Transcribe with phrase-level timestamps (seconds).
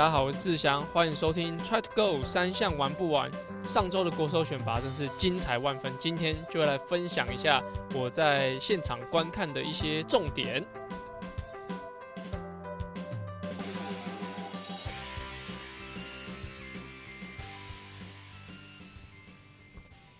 [0.00, 3.30] 大家好，我是志祥，欢迎收听 Try to Go 三项玩不完。
[3.62, 7.62] 上周的国手选拔真是精彩万分，今天就来分享一下
[7.94, 10.64] 我在现场观看的一些重点。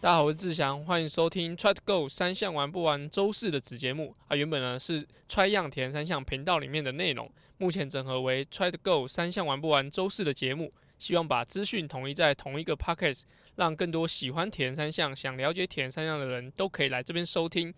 [0.02, 4.34] 大家好，我是志祥，欢迎收听 Try to Go 三项玩不完周四的子节目啊。
[4.34, 13.24] 原本呢是 Try 样田三项频道里面的内容，目前整合为 Try to Go 三项玩不完周四的节目，希望把资讯统一在同一个 Podcast，
[13.56, 17.74] 让更多喜欢田三项、想了解田三项的人都可以来这边收听。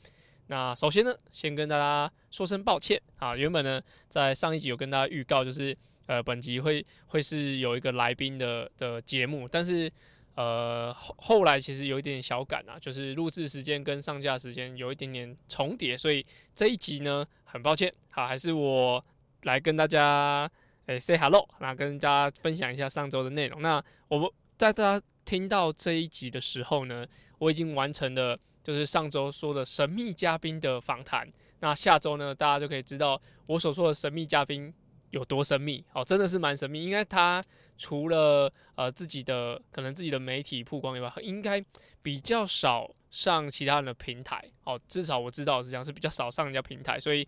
[0.46, 9.91] 那首先呢，先跟大家说声抱歉啊，原本呢在上一集有跟大家预告，就是呃本集会会是有一个来宾的的节目，但是。
[10.34, 16.24] 呃，后后来其实有一点小赶啊，就是录制时间跟上架时间有一点点重叠，所以
[16.55, 19.05] 这一集呢，很抱歉，好，还是我
[19.42, 20.50] 来跟大家
[20.86, 23.60] 诶 say hello，那跟大家分享一下上周的内容。
[23.60, 27.06] 那我们在大家听到这一集的时候呢，
[27.38, 31.28] 我已经完成了就是上周说的神秘嘉宾的访谈。
[31.60, 34.72] 那下周呢，大家就可以知道我所说的神秘嘉宾
[35.12, 37.42] 有多神秘，哦，真的是蛮神秘，应该他。
[37.78, 41.64] 除了呃自己的可能自己的媒体曝光以外，应该
[42.00, 44.80] 比较少上其他人的平台哦。
[44.86, 47.27] 至少我知道是这样，是比较少上人家平台，所以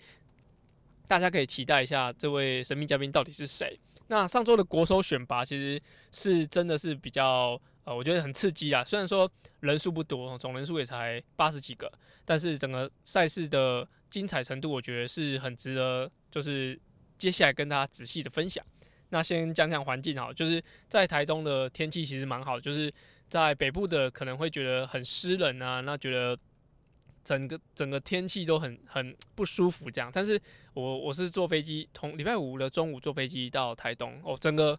[1.08, 3.76] 大家可以期待一下这位神秘嘉宾到底是谁。
[4.06, 5.80] 那上周的国手选拔其实
[6.12, 8.84] 是真的是比较呃，我觉得很刺激啊。
[8.84, 9.28] 虽然说
[9.60, 11.90] 人数不多，总人数也才八十几个，
[12.24, 16.78] 但是整个赛事的精彩程度，我觉得是很值得，就是
[17.24, 18.62] 接下来跟大家仔细的分享。
[19.08, 22.92] 那先讲讲环境哈，就是在台东的天气其实蛮好，就是
[23.30, 26.38] 在北部的可能会觉得很湿冷啊，那觉得
[27.24, 30.10] 整个整个天气都很很不舒服这样。
[30.12, 30.38] 但是
[30.74, 34.78] 我我是坐飞机，从礼拜五的中午坐飞机到台东，哦，整个。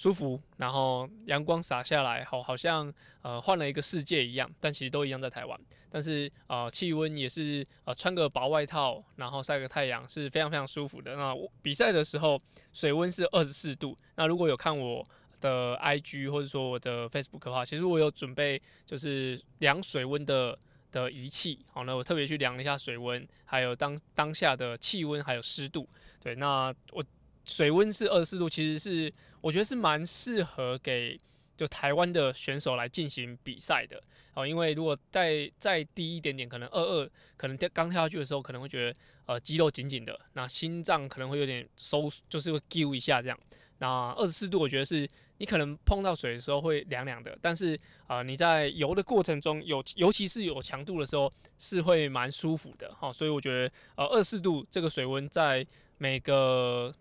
[0.00, 2.90] 舒服，然后阳光洒下来，好，好像
[3.20, 4.50] 呃换了一个世界一样。
[4.58, 11.16] 但其实都一样在台湾，但是呃气温也是呃穿个薄外套，然后晒个太阳是非常非常舒服的。
[11.16, 12.40] 那比赛的时候
[12.72, 13.94] 水温是二十四度。
[14.14, 15.06] 那如果有看我
[15.38, 20.58] 的 IG 或者说我的 Facebook 的话，其实我有准备就是量水温的
[20.90, 21.58] 的仪器。
[21.70, 25.86] 好，那我特别去量了一下水温，还有当当下的气温还有湿度。
[26.22, 27.04] 对，那我。
[27.44, 31.18] 水温是二十四度，其实是我觉得是蛮适合给
[31.56, 34.02] 就台湾的选手来进行比赛的
[34.34, 34.46] 哦。
[34.46, 43.38] 因为如果再再低一点点，可能二二，可能刚跳下去的时候可能会觉得呃肌肉紧紧的，那心脏可能会有点收，就是会揪一下这样。
[43.78, 45.08] 那二十四度，我觉得是
[45.38, 53.10] 你可能碰到水的时候会凉凉的，但是啊你在游的过程中有尤其是有强度的时候是会蛮舒服的哈。
[53.10, 56.94] 所以我觉得呃二十四度这个水温在每个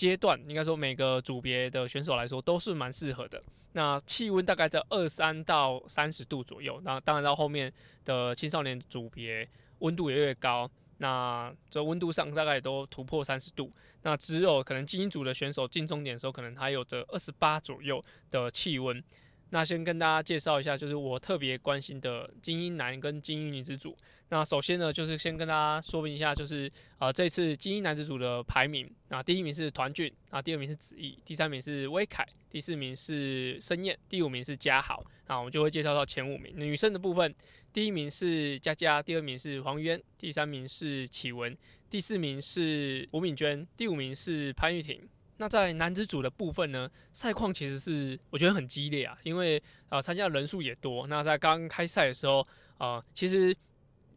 [0.00, 3.38] 阶段应该说每个组别的选手来说都是蛮适合的。
[3.72, 6.80] 那气温大概在二三到三十度左右。
[6.82, 7.70] 那当然到后面
[8.06, 9.46] 的青少年组别
[9.80, 13.70] 温度也越高，那这温度上大概都突破三十度。
[14.00, 19.04] 那只有可能精英组的选手进终点的时候，可能还有着二十八左右的气温。
[19.50, 23.96] 那先跟大家介绍一下，就是我特别关心的精英男跟精英女子组。
[24.28, 28.88] 那首先呢，就是先跟大家说明一下，就是呃这次精英男子组的排名。
[29.08, 35.04] 那第一名是团俊，啊第二名是子毅，第三名是威凯，第四名是申燕，第五名是嘉豪。
[35.26, 36.52] 那我们就会介绍到前五名。
[36.56, 37.34] 女生的部分，
[37.72, 41.56] 第一名是佳佳，第二名是黄渊，第三名是启文，
[41.90, 45.00] 第四名是吴敏娟，第五名是潘玉婷。
[45.40, 51.06] 那在男子组的部分呢，赛况其实是我觉得很激烈啊，因为啊参加的人数也多。
[51.06, 52.46] 那在刚开赛的时候
[52.76, 53.56] 啊，其实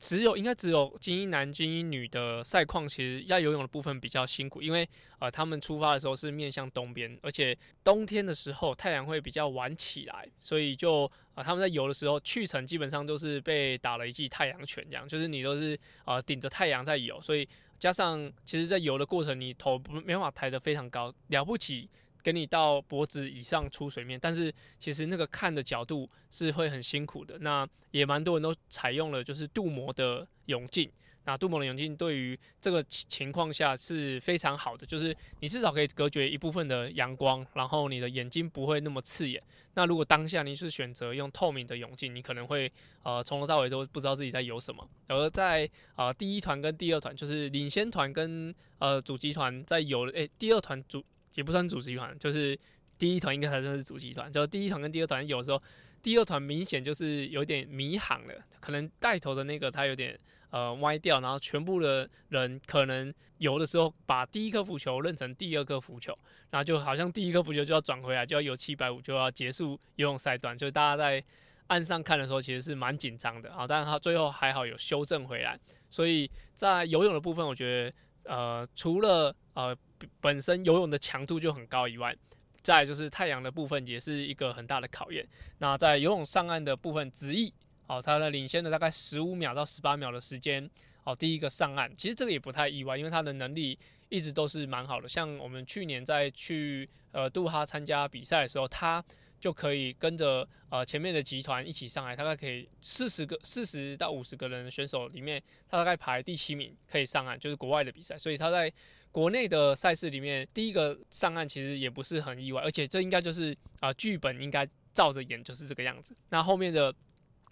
[0.02, 4.86] 只有应该只有精英男、精英女的赛况，其实要游泳的部分比较辛苦，因为
[5.20, 17.48] 呃他们出发的时候是面向东边，而且冬天的时候太阳会比较晚起来，所以就啊他们在游的时候去程基本上都是被打了一记太阳拳，这样就是你都是啊顶着太阳在游，所以。
[17.84, 21.90] 加上，其实，在游的过程，你头没办法抬得非常高，了不起，
[22.24, 24.50] 给你到脖子以上出水面，但是
[24.80, 27.38] 其实那个看的角度是会很辛苦的。
[27.40, 30.90] 那也蛮多人都采用了就是镀膜的泳镜。
[31.26, 39.42] 那镀膜的泳镜对于这个情况下是非常好的，就是你至少可以隔绝一部分的阳光，然后你的眼睛不会那么刺眼。
[39.76, 42.72] 那如果当下你是选择用透明的泳镜，你可能会
[43.04, 44.88] 呃从头到尾都不知道自己在游什么。
[45.08, 51.04] 而在呃第一团跟第二团，就是领先团跟呃主集团在游，诶，第二团主
[51.36, 52.58] 也不算主集团，就是
[53.00, 54.32] 第一团应该才算是主集团。
[54.32, 55.60] 就第一团跟第二团有时候，
[56.04, 60.20] 第二团明显就是有点迷航了，可能带头的那个他有点。
[60.52, 66.16] 呃歪掉，然后全部的人可能游的时候把第一颗浮球认成第二颗浮球，
[66.52, 71.24] 然后就好像第一颗浮球就要转回来，就要游七百五就要结束游泳赛段，就是大家在
[71.66, 75.60] 岸上看的时候其实是蛮紧张的啊，但是他最后还好有修正回来，
[75.90, 79.76] 所以在游泳的部分，我觉得呃除了呃
[80.22, 82.16] 本身游泳的强度就很高以外。
[82.64, 85.28] 再就是太阳的部分也是一个很大的考验。
[85.60, 87.54] 那在游泳上岸的部分，子毅
[87.88, 90.68] 哦，他的领先了大概十五秒到十八秒的时间
[91.04, 91.94] 哦，第一个上岸。
[91.98, 93.78] 其实这个也不太意外，因为他的能力
[94.08, 95.10] 一直都是蛮好的。
[95.10, 99.04] 像我们去年在去呃杜哈参加比赛的时候，他
[99.42, 108.18] 就可以跟着呃前面的集团一起上来，大概可以四十个四十到五十个人选手里面，他大概排第七名可以上岸，就是国外的比赛。
[108.18, 108.72] 所以他在
[109.14, 116.16] 国内的赛事里面，第一个上岸其实也不是很意外，而且这应该就是啊剧本应该照着演就是这个样子。
[116.30, 116.94] 那后面的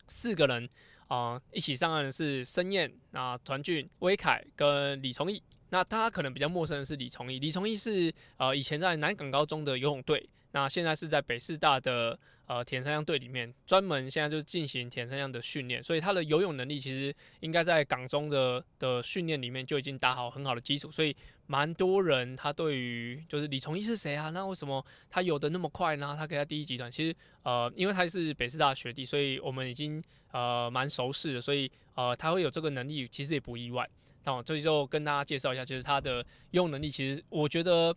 [0.08, 0.68] 四个人
[1.08, 5.42] 啊一起上岸的是申燕、啊团俊、威凯跟李崇义。
[5.70, 10.28] 那大家可能比较陌生的是李崇义，李崇义是呃以前在南港高中的游泳队。
[10.54, 21.16] 那现在是在北师大的呃田三项队里面，专门现在就进行田三项的训练，所以他的游泳能力其实应该在港中的的训练里面就已经打好很好的基础，所以
[21.48, 24.30] 蛮多人他对于就是李崇义是谁啊？
[24.30, 26.16] 那为什么他游的那么快呢？
[26.18, 33.88] 他给他第一集团，其实呃因为他是北师大学弟，所以我们已经呃蛮熟识的，所以呃他会有这个能力，其实也不意外。
[34.24, 36.18] 那我这里就跟大家介绍一下，就是他的
[36.52, 37.96] 游泳能力，其实我觉得。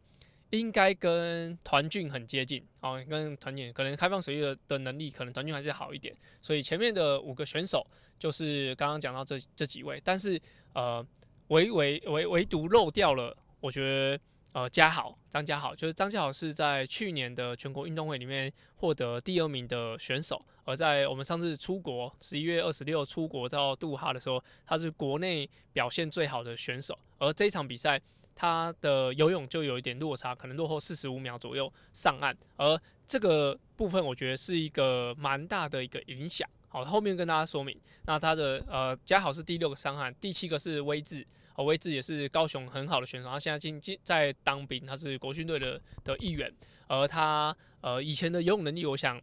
[0.55, 6.15] 应该跟团俊很接近哦，跟团俊可能开放水域的的能力，可能团俊还是好一点。
[6.41, 7.87] 所以前面的五个选手
[8.19, 10.41] 就是刚刚讲到这这几位，但是
[10.73, 11.07] 呃
[11.49, 14.21] 唯唯唯唯独漏掉了，我觉得
[14.53, 28.01] 呃嘉豪张嘉豪，就是张嘉豪是在去年的全国运动会里面获得第二名的选手，而在我们上次出国十一月二十六出国到杜哈的时候，他是国内表现最好的选手，而这场比赛。
[28.35, 36.49] 他的游泳就有一点落差，可能落后四十五秒左右上岸，而这个部分我觉得是一个蛮大的一个影响。
[36.69, 37.79] 好，后面跟大家说明。
[38.07, 46.53] 那他的呃嘉豪是第六个上岸，第七个是威志，哦威志也是高雄很好的选手，他现在进进在当兵，他是国训队的的一员，
[46.89, 49.21] 而他呃以前的游泳能力，我想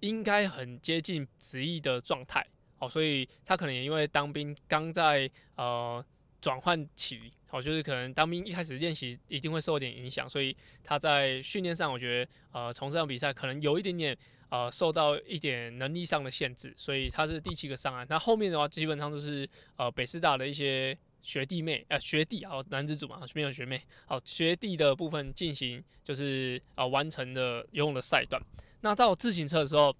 [0.00, 2.46] 应该很接近子毅的状态。
[2.78, 6.04] 好，所以他可能也因为当兵刚在呃。
[6.40, 14.18] 转换期，哦，就是可能当兵一开始练习一定会受点影响，所以他在训练上，我觉得呃，从这场比赛可能有一点点
[14.48, 18.04] 呃，受到一点能力上的限制，所以他是第七个上岸。
[18.10, 28.42] 那后面的话，基本上都是呃北师大的一些学弟妹，呃学弟啊，男子组嘛，没有学妹，好学弟的部分进行就是呃完成的游泳的赛段。
[28.80, 29.94] 那到自行车的时候。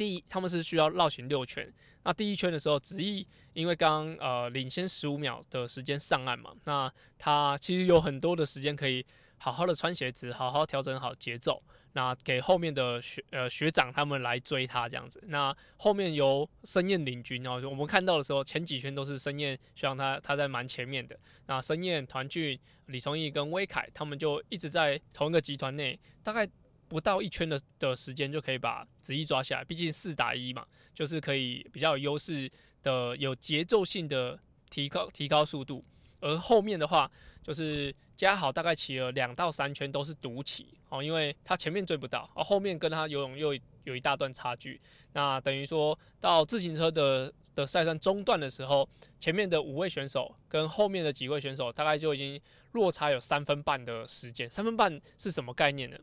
[0.00, 1.70] 第一，他们是需要绕行六圈。
[2.04, 9.04] 那第一圈的时候，子毅因为刚呃领先十五秒的时间上岸嘛，那他其实有很多的时间可以
[9.36, 11.62] 好好的穿鞋子，好好调整好节奏，
[11.92, 15.22] 那给后面的学呃学长他们来追他这样子。
[15.26, 21.14] 那后面由申燕领军哦，我们看到的时候，前几圈都是申燕学长他他在蛮前面的。
[21.44, 26.48] 那申燕、团俊、李崇义跟威凯他们就一直在同一个集团内，大概。
[26.90, 32.50] 不到一圈的的时间就可以把子毅抓下来，毕竟四打一嘛，就是可以比较有优势
[32.82, 34.36] 的、有节奏性的
[34.68, 35.80] 提高提高速度。
[36.18, 37.08] 而后面的话，
[37.44, 43.54] 就是加好大概骑了两到三圈都是独骑哦，因为他前面追不到，而后面跟他游泳又
[43.84, 44.80] 有一大段差距。
[45.12, 48.86] 那等于说到自行车的的赛段中段的时候，
[49.20, 52.38] 前面的五位选手跟后面的几位选手大概就已经
[52.72, 54.50] 落差有三分半的时间。
[54.50, 55.96] 三分半是什么概念呢？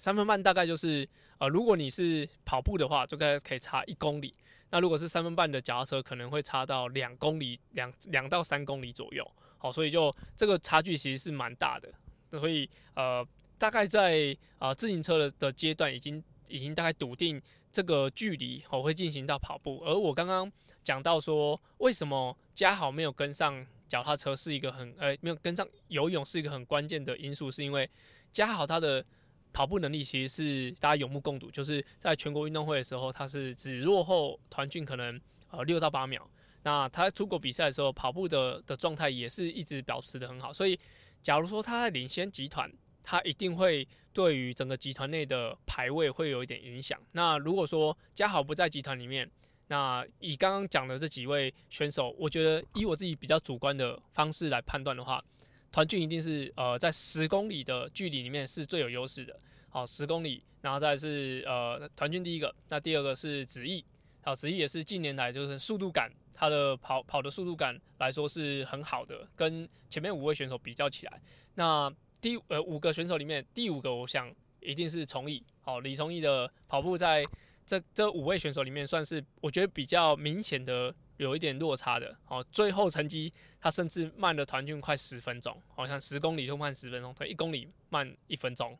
[0.00, 4.34] 三分半大概就是，呃，如果你是跑步的话，就该可以差一公里。
[4.70, 9.30] 那如果是三分半的脚踏车，可能会差到两公里，两两到三公里左右。
[9.58, 11.92] 好，所以就这个差距其实是蛮大的。
[12.30, 13.22] 所以呃，
[13.58, 17.38] 大概在啊自行车的的阶段，已经已经大概笃定
[17.70, 19.82] 这个距离，我会进行到跑步。
[19.84, 20.50] 而我刚刚
[20.82, 27.86] 讲到说，为什么嘉豪没有跟上脚踏车，是一个很呃没有跟上游泳是一个很关键的因素，是因为
[28.32, 29.04] 嘉豪他的。
[29.52, 36.28] 跑步能力其实是大家有目共睹，就是在全国运动会的时候，他是只落后团俊可能呃六到八秒。
[36.62, 40.52] 那他出国比赛的时候，跑步的的状态也是一直保持的很好。
[40.52, 40.78] 所以，
[41.22, 42.70] 假如说他在领先集团，
[43.02, 47.00] 他一定会对于整个集团内的排位会有一点影响。
[47.12, 49.26] 那如果说嘉豪不在集团里面，
[49.68, 55.24] 那以刚刚讲的这几位选手，我觉得以我自己比较主观的方式来判断的话。
[55.72, 63.84] 团俊一定是呃在十公里的距离里面是最有优势的，好十公里，然后再是呃团俊第一个，那第二个是子毅，
[64.22, 71.20] 好子毅也是近年来就是速度感他的跑跑的速度感来说是很好的，跟前面五位选手比较起来，
[71.54, 75.42] 那第呃五个选手里面第五个，我想一定是崇义。
[75.62, 77.24] 好，李崇义的跑步在
[77.64, 82.16] 这这五位选手里面算是我觉得比较明显的有一点落差的。
[82.24, 88.76] 好，最后成绩他甚至慢了团军快十分钟，好像十公里就慢十分钟，他一公里慢一分钟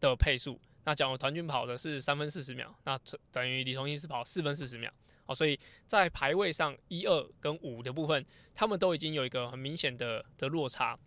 [0.00, 0.60] 的配速。
[0.84, 2.98] 那假如团军跑的是三分四十秒，那
[3.30, 4.92] 等于李崇义是跑四分四十秒。
[5.26, 5.56] 哦，所以
[5.86, 10.98] 在排位上一二跟五的部分，他们都已经有一个很明显的的落差。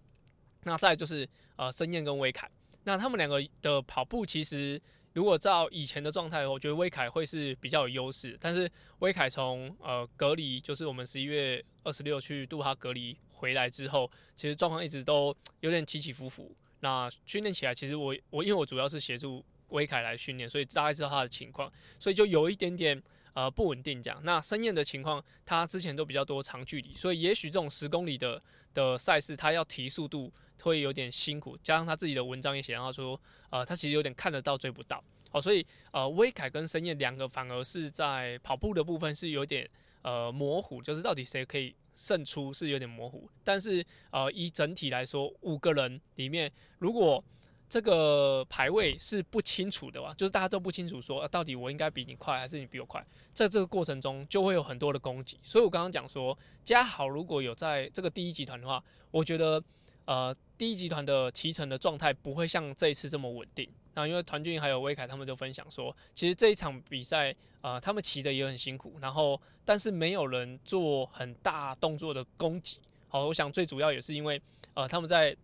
[0.64, 2.50] 那再就是呃，申燕跟威凯，
[2.84, 4.82] 那他们两个的跑步其实
[5.14, 8.38] 如果照以前的状态，我觉得威凯会是比较有优势。
[8.40, 16.56] 但是威凯从呃隔离，就是我们十一月二十六去杜哈隔离回来之后，其实状况一直都有点起起伏伏。
[16.80, 23.02] 那训练起来，其实我我因为我主要是协助威凯来训练，所以大概知道他的情况，所以就有一点点。
[23.34, 24.20] 呃，不稳定这样。
[24.26, 30.30] 那申燕的情况，他之前都比较多长距离，所以也许这种十公里的的赛事，他要提速度
[30.62, 31.58] 会有点辛苦。
[31.64, 35.04] 加上他自己的文章也写到说，呃，他其实有点看得到追不到。
[35.30, 39.70] 好，所以呃，威凯跟深夜两个反而是在跑步的部分是有点
[40.02, 43.30] 呃模糊，就是到底谁可以胜出是有点模糊。
[43.44, 47.24] 但是呃，以整体来说，五个人里面如果
[47.70, 50.14] 这个排位是不清楚的吧？
[50.18, 53.02] 就是大家都不清楚说，到底我应该比你快还是你比我快，
[53.34, 55.40] 在这个过程中就会有很多的攻击。
[55.42, 59.64] 所以我刚刚讲说，嘉豪如果有在这个第一集团的话，我觉得
[60.06, 63.70] 呃第一集团的骑乘的状态不会像这一次这么稳定。
[63.94, 72.80] 那因为团俊还有威凯他们就分享说，其实这一场比赛呃他们骑的也很辛苦，然后但是没有人做很大动作的攻击。
[73.08, 74.42] 好，我想最主要也是因为
[74.74, 75.36] 呃他们在。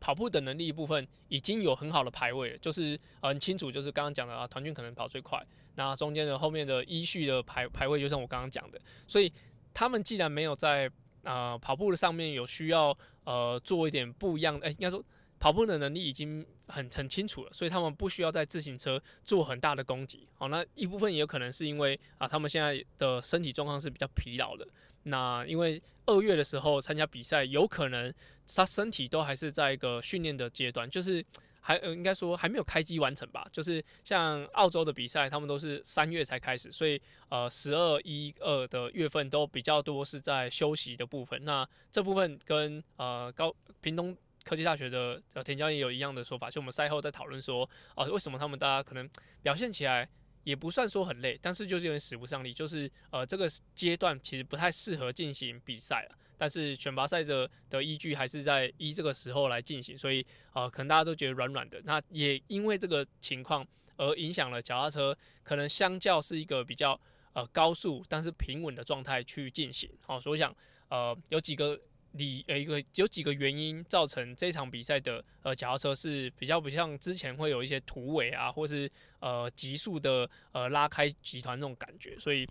[0.00, 9.32] 跑步的能力部分已经有很好的排位了，就是很清楚，就是刚刚讲的啊，团军可能跑最快，那中间的后面的依序的排排位，就像我刚刚讲的，所以
[9.74, 10.88] 他们既然没有在
[11.24, 15.04] 啊跑步的上面有需要呃做一点不一样的，哎，应该说
[15.38, 20.28] 跑步的能力已经很很清楚了，所以他们不需要在自行车做很大的攻击。
[20.34, 24.66] 好，那一部分也有可能是因为啊，他们现在的身体状况是比较疲劳的。
[25.04, 28.12] 那因为二月的时候参加比赛，有可能
[28.54, 31.24] 他身体都还是在一个训练的阶段，就是
[31.68, 33.46] 还呃应该说还没有开机完成吧。
[33.52, 36.98] 就是像澳洲的比赛，他们都是三月才开始，所以
[37.28, 41.44] 呃十二一二的月份都比较多是在休息的部分。
[41.44, 49.06] 那这部分跟呃高屏东科技大学的田教练有一样的说法，就我们赛后在讨论说，哦为什么他们大家可能
[49.42, 50.08] 表现起来。
[50.44, 56.16] 也不算说很累，但是就是有点使不上力，就是呃这个阶段其实不太适合进行比赛了。
[56.38, 61.78] 但是选拔赛的的依据还是在依这个时候来进行，所以呃可能大家都觉得软软的。
[61.84, 63.66] 那也因为这个情况
[63.96, 66.98] 而影响了脚踏车，可能相较是一个比较
[67.34, 69.90] 呃高速但是平稳的状态去进行。
[70.06, 70.56] 好，所以我想
[70.88, 71.78] 呃有几个。
[72.12, 78.90] 理呃一个有几个原因造成这场比赛的呃脚踏车是比较不像之前会有一些突围啊，或是
[79.20, 82.48] 呃急速的呃拉开集团那种感觉，所以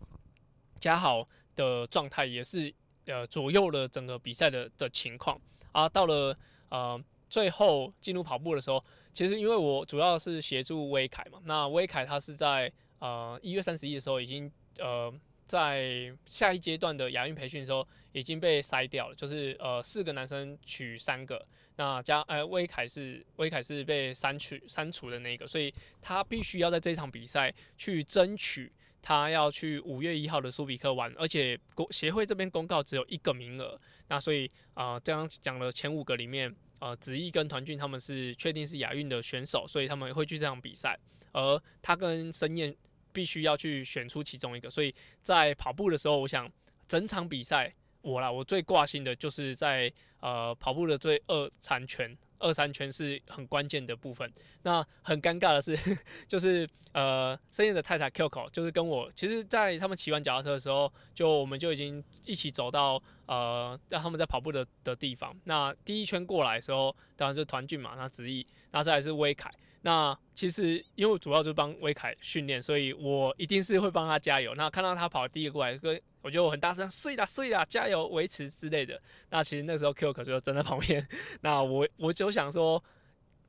[0.79, 2.72] 加好的状态也是
[3.08, 5.38] 呃左右了整个比赛的的情况
[5.72, 5.90] 啊。
[5.90, 6.38] 到了
[6.70, 6.98] 呃
[7.30, 15.12] 最后进入跑步的时候，其实因为我主要是协助威凯嘛，那威凯他是在呃一月三十一的时候已经呃。
[15.48, 21.42] 在下一阶段的亚运培训的时候，已经被筛掉了，就是呃四个男生取三个，
[21.78, 28.70] 那加呃威凯是威凯是被删去删除的那个，所以他必须要在这场比赛去争取
[29.08, 41.00] 他要去五月一号的苏比克玩，而且公协会这边公告只有一个名额，那所以啊刚刚讲了前五个里面，呃子毅跟团俊他们是确定是亚运的选手，所以他们会去这场比赛，
[41.32, 42.76] 而他跟申燕。
[43.14, 46.48] 必须要去选出其中一个，所以在跑步的时候，我想
[46.88, 54.32] 整场比赛我啦，我最挂心的就是在呃跑步的最二三圈，二三圈是很关键的部分。
[54.63, 55.77] 那很尴尬的是，
[56.27, 65.36] 就是呃深夜的太太 Q o，就是跟我，其实在他们骑完脚踏车的时候，就我们就已经一起走到呃让他们在跑步的的地方。
[65.46, 69.51] 那第一圈过来的时候，当然是团俊嘛，那子毅，那再来是威凯。
[69.84, 74.53] 那其实因为主要就是帮威凯训练，所以我一定是会帮他加油。
[74.56, 79.01] 那看到他跑第一个过来，跟我觉得我很大声，睡啦睡啦，加油维持之类的。
[79.29, 81.07] 那其实那时候 Q 可是就站在旁边，
[81.39, 82.84] 那我我就想说，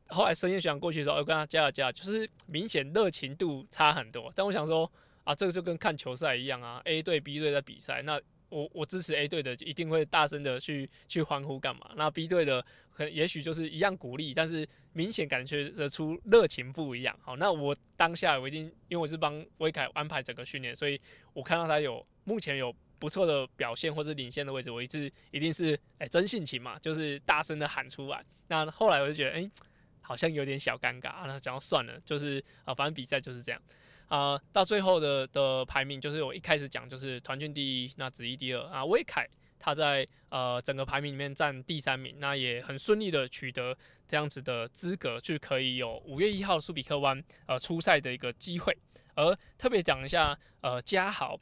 [0.06, 4.32] 后来深夜学长过去的时候，我跟他加油加，就是明显热情度差很多。
[4.36, 4.88] 但我想说
[5.24, 8.20] 啊，这个就跟看球赛一样啊，A 队 B 队在比赛，那。
[8.50, 11.90] 我我支持 A 队的，一定会大声的去去欢呼干嘛？
[11.96, 17.14] 那 B 队的可也许就是一样鼓励，但是明显感觉得出热情不一样。
[17.20, 20.98] 好，那我当下我一定因为我是帮威凯安排整个训练，所以
[21.34, 28.22] 我看到他有目前有不错的表现或者领先的位置，我一直一定是哎真性情嘛，就是大声的喊出来。
[28.48, 29.50] 那后来我就觉得哎，
[30.02, 33.58] 好像有点小尴尬，那讲算了，就是啊，反正比赛就是这样
[34.08, 34.38] 啊。
[34.52, 39.26] 到最后的的排名，就是我一开始讲就是团军第一，那子怡第二啊，威凯
[39.58, 43.74] 他在呃整个排名里面占第三名，那也很顺利的取得
[44.06, 48.76] 这样子的资格，就可以有五月一号苏比克湾呃出赛的一个机会。
[49.14, 51.36] 而特别讲一下，呃，嘉豪，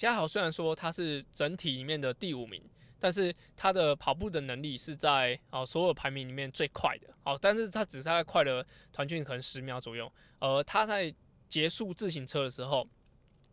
[0.00, 2.62] 嘉豪虽然说他是整体里面的第五名，
[2.98, 10.10] 但是他的跑步的能力是在哦所有排名里面最快的，哦，但是他只是大概快了团俊可能十秒左右。
[10.38, 11.14] 而他在
[11.50, 12.88] 结束自行车的时候，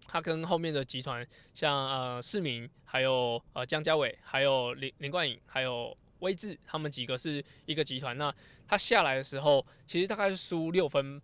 [0.08, 8.18] 他跟后面的集团，像呃市民，还有呃江家伟，还有林林冠颖，还有威志，他们几个是一个集团。
[8.18, 8.34] 那
[8.66, 11.22] 他下来的时候，其实大概是输六分。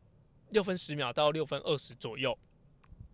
[0.50, 2.38] 六分十秒到六分二十左右，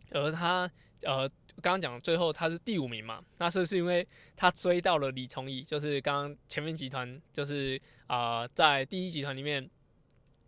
[0.09, 0.69] 而他
[1.03, 9.69] 呃刚刚讲最后他是第五名嘛，那是是因为他追到了李崇义，就是刚刚前面集团就是啊在第一集团里面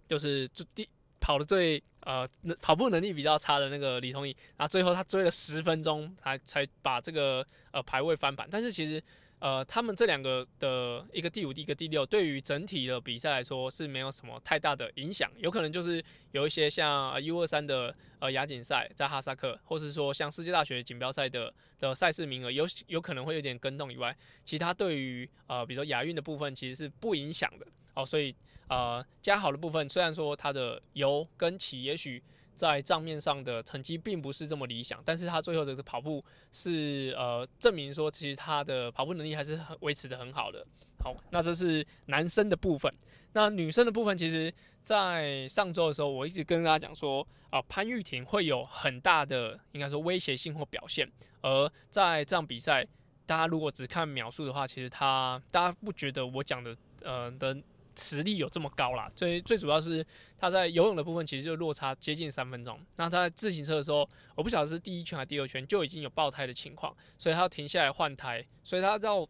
[0.07, 0.89] 就是最第
[1.19, 2.27] 跑的最呃
[2.61, 9.01] 跑步能力比较差的那个李崇义，然后最后他追了十分钟才才把这个呃排位翻盘，但是其实。
[9.41, 15.31] 呃，他们这两个的一个第五、一个第六，对于整体的比赛来说是没有什么太大的影响。
[15.39, 28.05] 有可能就是有一些像 U 二三的呃亚锦赛在哈萨克，或是说像世界大学锦标赛的的赛事名额有有可能会有点跟动以外，其他对于呃比如说亚运的部分其实是不影响的哦。
[28.05, 28.31] 所以
[28.67, 32.21] 呃加好的部分，虽然说它的油跟起也许。
[32.61, 40.63] 在账面上的成绩并不是这么理想，但是他最后的跑步是呃证明说，其实他的跑步能力还是很维持的很好的。
[40.99, 42.93] 好，那这是男生的部分。
[43.33, 44.53] 那女生的部分，其实
[44.83, 51.11] 在上周的时候，我一直跟大家讲说，啊潘玉婷会有很大的应该说威胁性或表现。
[51.41, 52.85] 而在这场比赛，
[53.25, 57.57] 大家如果只看描述的话，其实他大家不觉得我讲的呃的。
[57.97, 60.05] 实力有这么高啦，所以最主要是
[60.37, 62.79] 他在游泳的部分其实就落差接近三分钟。
[62.95, 68.45] 那他在自行车的时候，我不晓得是第一圈还是第二圈就已经有爆胎的情况，所以他要停下来换胎。
[68.63, 69.27] 所以他到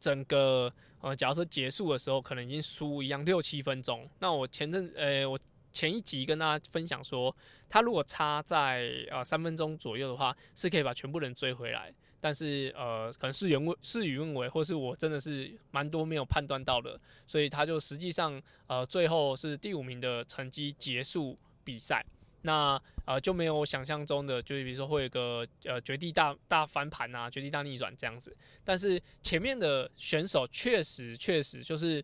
[0.00, 4.08] 整个呃，假如说结束的时候，可能已经输一样六七分钟。
[4.18, 5.38] 那我前阵呃，我
[5.70, 7.34] 前一集跟大家分享说，
[7.68, 11.92] 他如果差在呃三分钟左右的话，是可以把全部人追回来。
[12.24, 22.02] 但是呃，可能是原为事与愿违，或是我真的是蛮多没有判断到的，所以他就实际上呃最后是第五名的成绩结束比赛。
[22.40, 28.34] 那呃就没有我想象中的，就是比如说会有个呃绝地大大翻盘啊，绝地大逆转这样子。
[28.64, 32.02] 但是前面的选手确实确实就是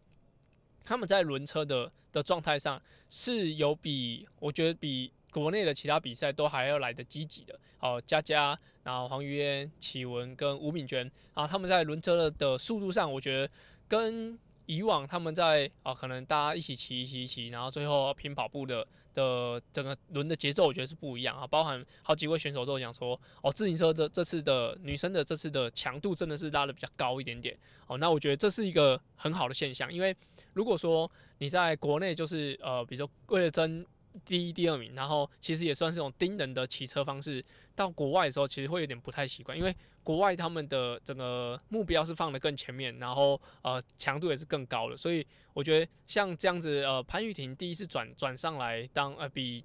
[0.85, 2.79] 他们在轮车的的状态上
[3.09, 5.11] 是有比我觉得比。
[5.31, 11.03] 国内的其他比赛都还要来的积极的，好，佳佳，然后黄瑜嫣、启文跟吴敏娟，
[11.35, 13.53] 然后他们在轮车的速度上，我觉得
[13.87, 21.47] 跟以往他们在啊，可能大家一起骑、一起骑，然后最后拼跑步的的整个轮的节奏，我觉得是不一样啊。
[21.47, 30.16] 包含好几位选手都有讲说，哦，自行车的这次的女生的这次的强度真的是拉的比较高一点点，哦，那我觉得这是一个很好的现象，因为
[30.53, 33.87] 如果说你在国内就是呃，比如说为了争。
[34.25, 37.44] 第一、第二名，然后其实也算是这种盯人的骑车方式。
[37.75, 44.96] 到国外的时候，其实会有点不太习惯，因为国外他们的整个目标是放的更前面，然后呃强度也是更高的。
[44.96, 49.64] 所以我觉得像这样子，呃潘玉婷第一次转转上来当呃比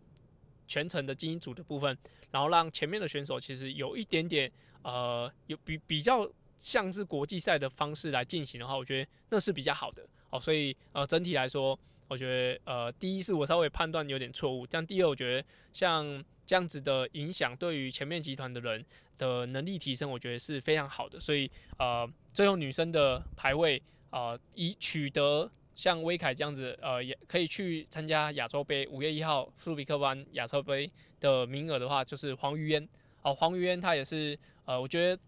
[0.67, 1.97] 全程的精英组的部分，
[2.31, 4.49] 然后让前面的选手其实有一点点
[4.83, 10.39] 呃有比比较像是国际赛的方式来进行的话，我觉得那是比较好的哦。
[10.39, 11.77] 所以呃整体来说。
[12.07, 18.85] 我觉得，呃，第一是我稍微判断有点错误，但第二，我觉得像这样子的影响，对于前面集团的人
[19.17, 21.19] 的能力提升，我觉得是非常好的。
[21.19, 30.87] 所以，呃，最后女生的排位，呃，以取得像威凯这样子，呃，也可以去参加亚洲杯五月一号苏比克湾亚洲杯
[31.19, 32.87] 的名额的话，就是黄瑜嫣。
[33.23, 35.19] 哦，黄瑜嫣她也是，呃，我觉得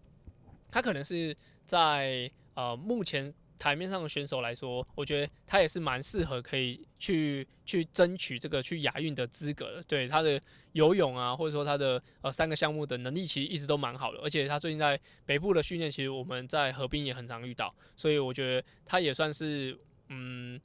[0.70, 1.36] 她可能是
[1.66, 3.34] 在呃目前。
[3.58, 9.82] 台面上的选手来说，我觉得他也是蛮适合可以去去争取这个去亚运的资格的。
[9.82, 10.40] 对他的
[10.72, 14.18] 游泳啊，或者说他的呃三个项目的能力，其实一直都蛮好的。
[14.20, 19.76] 而且他最近在北部的训练，其实我们在河滨也很常遇到，所以我觉得他也算是
[20.08, 20.60] 嗯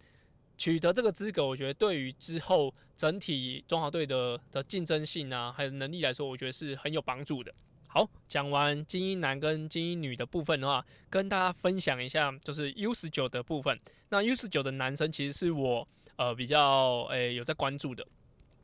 [0.57, 1.45] 取得这个资格。
[1.45, 7.53] 我觉得对于之后整体中华队的的竞争性啊，还有能力来说，我觉得是很有帮助的。
[7.93, 13.79] 好，讲完精英男跟精英女的部分的话，跟大家分享一下，就是 U 十九的部分。
[14.09, 18.03] 那 U 十九的男生其实是我呃比较诶有在关注的，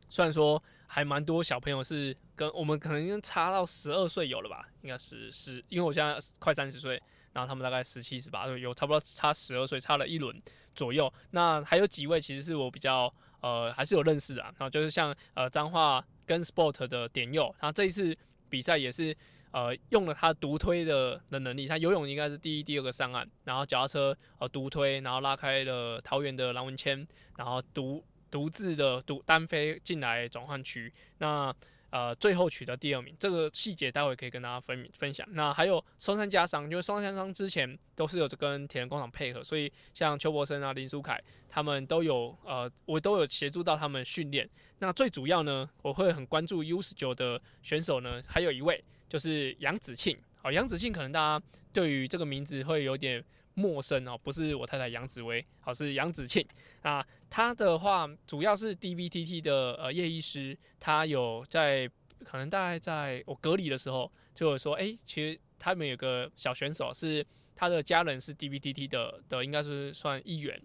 [0.10, 7.00] 虽然说还蛮多小朋友是跟我们可能差到十二岁有了吧，应该是十，因为我现在快三十岁，
[7.32, 10.36] 然后他们大概十七十八岁，有差不多差十二岁，差了一轮
[10.74, 11.13] 左右。
[11.30, 18.18] 那还有几位其实是我比较呃还是有认识的，然后就是像呃彰化跟 Sport 的点佑，然后这一次
[18.50, 19.16] 比赛也是
[19.52, 27.08] 呃用了他独推的的能力，他游泳应该是第一第二个上岸，然后脚踏车呃独推，然后拉开了桃园的蓝文谦，
[27.38, 28.04] 然后独。
[28.32, 31.52] 独自的独单飞进来转换区，那
[31.91, 35.28] 呃最后取得第二名，这个细节待会可以跟大家分分享。
[35.32, 44.49] 那还有双山加商，因为双山加商之前都是有跟铁人工厂配合，所以像邱博生啊、林书凯他们都有呃，我都有协助到他们训练。
[44.80, 50.17] 那最主要呢，我会很关注 U 十九的选手呢，还有一位就是杨子庆。
[50.41, 53.23] 好，杨子庆可能大家对于这个名字会有点。
[53.60, 56.45] 陌生哦，不是我太太杨紫薇，好是杨子庆
[56.82, 57.06] 啊。
[57.30, 61.88] 他的话主要是 DVTT 的呃叶医师，他有在
[62.24, 70.60] 可能大概在我隔离的时候，就有说，哎，其实他们有个小选手是他的家人是 DVTT 的的，应该是算一员。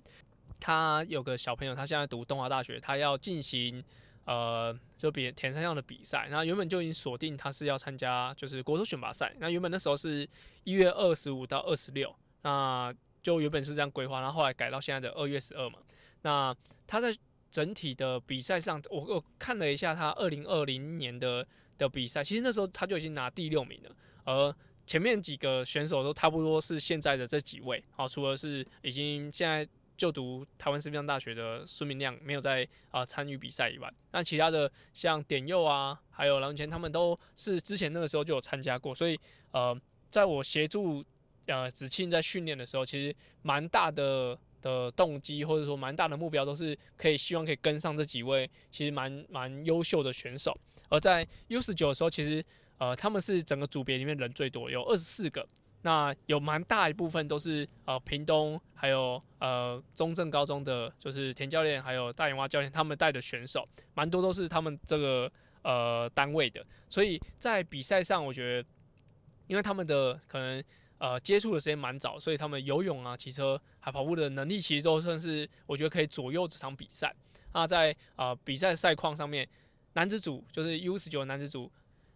[0.61, 3.85] 他有个小朋友，他现在读东华大学，他要进行
[4.25, 10.27] 呃就比田三项的比赛，然后原本就已经锁定他是要参加就是国手选拔赛，那原本那时候是
[10.63, 12.15] 一月二十五到二十六。
[12.45, 15.79] 那就原本是这样规划，然后后来改到现在的二月十二嘛。
[16.21, 16.55] 那
[16.87, 17.11] 他在
[17.51, 21.47] 整体的比赛上，我我看了一下他二零二零年的
[21.79, 23.91] 的比赛，其实那时候他就已经拿第六名了，
[24.25, 24.55] 而
[24.87, 27.83] 前面几个选手都差不多是现在的这几位。
[27.93, 39.19] 好，除了是已经现在就读台湾师范大学的孙明亮没有在啊参与比赛以外，那其他的像点佑啊，还有郎前他们都是之前那个时候就有参加过，所以
[39.53, 39.75] 呃，
[40.11, 41.03] 在我协助。
[41.47, 50.57] 呃，子庆在训练的时候，其实蛮大的的动机，或者说蛮大的目标，都是可以希望可以跟上这几位其实蛮蛮优秀的选手。
[50.89, 52.43] 而在 U 十九的时候，其实
[52.79, 55.47] 呃他们是整个组别里面人最多，有二十四个。
[55.83, 65.31] 那有蛮大一部分都是呃屏东还有呃中正高中的，就是田教练还有大眼蛙教练他们带的选手，蛮多都是他们这个
[65.61, 66.65] 呃单位的。
[66.89, 68.69] 所以在比赛上，我觉得
[69.47, 70.65] 因为他们的可能。
[71.05, 77.15] 呃，接触的时间蛮早，所以他们游泳啊、骑车、还跑步的能力，其实都算是我觉得可以左右这场比赛。
[77.53, 79.47] 那在呃比赛赛况上面，
[79.93, 81.71] 男子组就是 U 十九男子组，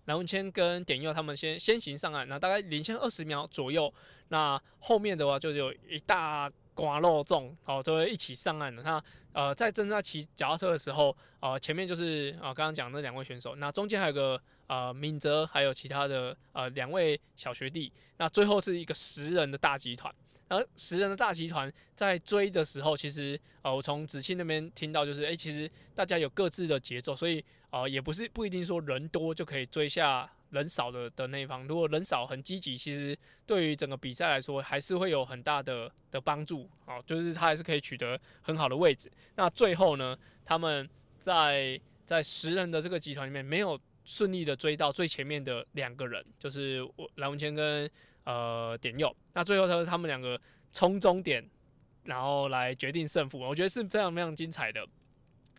[0.07, 3.92] 蓝文谦跟点佑他们先先行上岸，那大概领先二十秒左右。
[4.29, 8.83] 那后面的话就有一大瓜肉粽，哦，都会一起上岸的。
[8.83, 14.40] 那呃，在正在骑脚踏车的时候，呃，前面就是啊刚刚讲那两位选手，那中间还有个。
[14.69, 20.15] 呃，敏哲还有其他的呃两位小学弟，那最后是一个十人的大集团。
[20.51, 31.67] 而十人的大集团在追的时候，其实呃，我从子清那边听到就是，诶，其实大家有各自的节奏，所以呃，也不是不一定说人多就可以追下人少的的那一方。
[31.67, 36.69] 如果人少很积极，其实对于整个比赛来说，还是会有很大的的帮助。
[36.87, 39.11] 哦，就是他还是可以取得很好的位置。
[39.37, 43.79] 那最后呢，他们在在十人的这个集团里面没有。
[44.09, 47.88] 顺利的追到最前面的两个人，就是我蓝文谦跟
[48.25, 49.14] 呃点佑。
[49.35, 50.40] 那最后他他们两个
[50.73, 51.47] 冲终点，
[52.05, 53.38] 然后来决定胜负。
[53.38, 54.83] 我觉得是非常非常精彩的，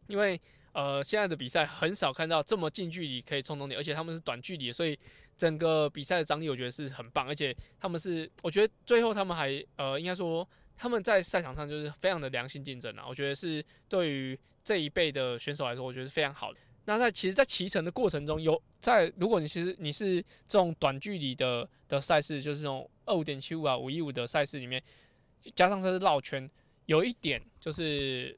[0.08, 4.98] 因为呃现在的比赛很少看到这么近距离可以冲终点，而且他们是短距离，所以
[5.38, 7.28] 整个比赛的张力我觉得是很棒。
[7.28, 13.06] 而且他们是，我觉得最后他们还呃应该说他们在赛场上就是非常的良性竞争啊。
[13.08, 16.60] 我觉得是对于这一辈的选手来说，我觉得是非常好的。
[16.90, 24.82] 那在其实，在骑乘的过程中，有在如果你其实你是这种短距离的的赛事，就是这种二五点七五啊、五一五的赛事里面，
[25.54, 26.50] 加上这是绕圈，
[26.88, 28.36] 有一点就是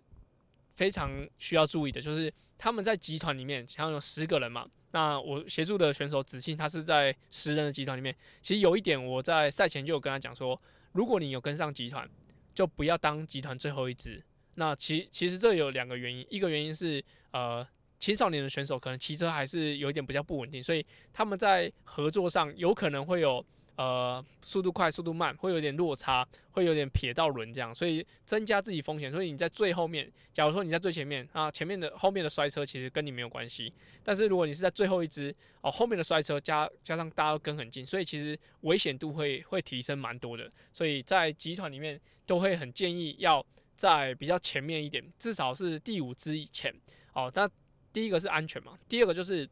[0.76, 8.14] 非常需要注意的，就是他们在集团里面，像有十个人嘛，那我协助的选手子庆，他是在十人的集团里面。
[8.42, 10.62] 其实有一点，我在赛前就有跟他讲说，
[10.92, 12.06] 如果你有跟上集团，
[12.54, 14.22] 就不要当集团最后一支。
[14.56, 17.66] 那其其实这有两个原因，一个原因是呃。
[18.02, 20.84] 青少年的选手可能骑车还是有一点比较不稳定，所以
[21.14, 29.12] 他们在合作上有可能会有呃速度快、速度慢，会有点落差，会有点撇到轮这样，所以增加自己风险。
[29.12, 33.72] 所以你在最后面，假如说你在最前面啊，前面的后面的摔车其实跟你没有关系，
[34.04, 40.50] 但是如果你是在最后一只哦，后面的摔车加加上大家都跟很近，所以其实危险度会会提升蛮多的。
[40.74, 46.74] 所以在集团里面都会很建议要在比较前面一点，至少是第五支以前
[47.14, 47.48] 哦，那。
[47.94, 49.48] 第一个是安全嘛，第二个就是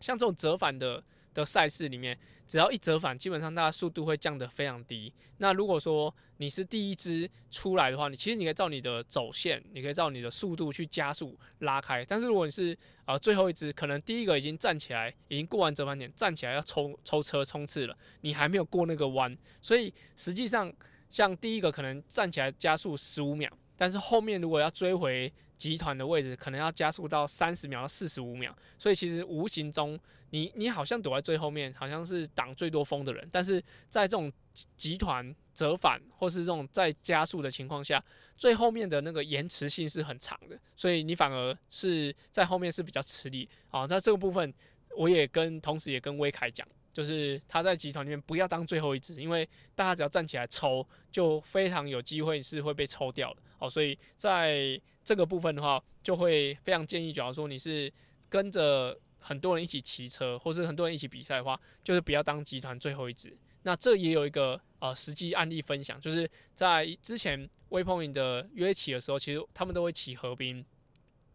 [0.00, 1.02] 像这种折返的
[1.34, 5.12] 的赛事里面，只要一折返，基本上大家速度会降得非常低。
[5.38, 12.02] 那如果说你是第一支出来的话，你其实你可以照你的走线，你可以照你的速度去加速拉开。
[12.04, 20.72] 但是如果你是呃最后一只，可能第一个已经站起来，已经过完折返点，站起来要抽抽车冲刺了，你还没有过那个弯，所以实际上
[21.10, 25.30] 像第一个可能站起来加速十五秒，但是后面如果要追回。
[25.56, 29.98] 集团的位置可能要加速到三十秒到四十五秒，所以其实无形中
[30.30, 34.30] 你你好像躲在最后面，好像是挡最多风的人，但是在这种
[34.76, 38.02] 集团折返或是这种在加速的情况下，
[38.36, 43.86] 最后面的那个延迟性是很长的，所以你反而是在后面是比较吃力啊。
[43.88, 44.52] 那这个部分
[44.96, 53.70] 我也跟同时也跟威凯讲，就是他在集团里面不要当最后一只，因为大家只要站起来抽，就非常有机会是会被抽掉的哦。
[53.70, 57.90] 所以在这个部分的话，就会非常建议，假如说你是
[58.28, 63.34] 跟着很多人一起骑车，或是很多人一起比赛的话，就是不要当集团最后一只。
[63.62, 70.62] 那这也有一个呃实际案例分享，就是在之前微碰影的约骑的时候，其实他们都会骑河滨，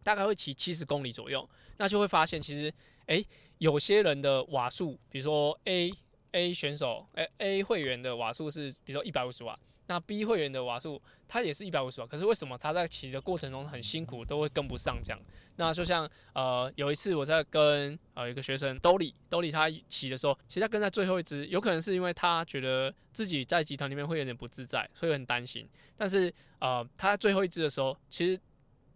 [0.04, 2.72] 大概会骑七十公里左右，那就会发现其实
[3.06, 3.26] 诶，
[3.58, 5.92] 有些人的瓦数，比如说 A
[6.32, 9.58] A 选手，诶 A 会员的瓦数是比如说一百五十瓦。
[9.88, 15.20] 那 B 会员的瓦数，它也是一百五十瓦，可是为什么他在骑的过程中很辛苦，都会跟不上这样？
[15.56, 25.68] 那就像呃有一次我在跟呃一个学生兜里兜里他骑的时候，其实他跟在最后一只，有可能是因为他觉得自己在集团里面会有点不自在，所以很担心。
[25.96, 28.40] 但是呃他在最后一只的时候，其实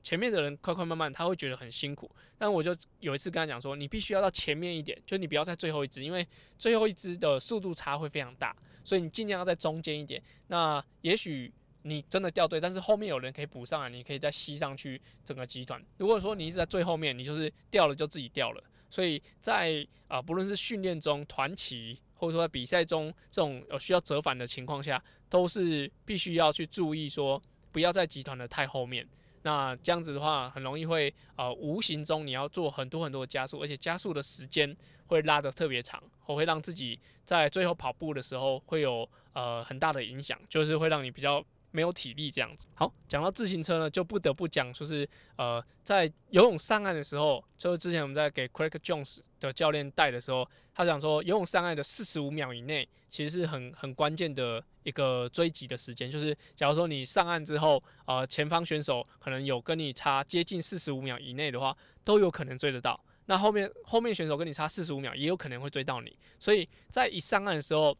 [0.06, 2.08] 前面的人快快慢慢，他会觉得很辛苦。
[2.38, 6.24] 但我就有一次跟他讲说，你必须要到前面一点，就你不要在最后一只，因为
[6.56, 8.56] 最后一只的速度差会非常大。
[8.84, 15.84] 所以你尽量要在中间一点，那也许你真的掉队，但是后面有人可以补上来，你可以再吸上去整个集团。
[15.96, 18.62] 如果说你一直在最后面，你就是掉了就自己掉了。
[18.88, 27.42] 所以在啊，不论是训练中、团骑，或者说在比赛中这种有需要折返的情况下，都是必须要去注意说，
[27.72, 29.04] 不要在集团的太后面。
[29.46, 34.76] 那这样子的话，很容易会呃无形中你要做很多很多的加速，而且加速的时间。
[35.08, 42.68] 会拉得特别长，我会让自己在最后跑步的时候会有呃很大的影响，就是会让你比较没有体力这样子。
[42.74, 56.10] 好，讲到自行车呢，就不得不讲，就是呃在游泳上岸的时候，就是之前我们在给 Craig Jones 的教练带的时候，他讲说游泳上岸的四十五秒以内，其实是很很关键的一个追击的时间。
[56.10, 62.98] 就是假如说你上岸之后，呃前方选手可能有跟你差接近四十五秒以内的话，都有可能追得到。
[63.28, 67.96] 那后面后面选手跟你差四十五秒，也有可能会追到你，所以在一上岸的时候，